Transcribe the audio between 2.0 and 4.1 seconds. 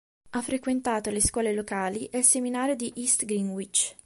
e il Seminario di East Greenwich.